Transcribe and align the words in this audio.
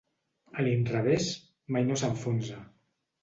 A 0.59 0.63
l'inrevés, 0.67 1.27
mai 1.75 1.85
no 1.91 1.99
s'enfonsa. 2.03 2.59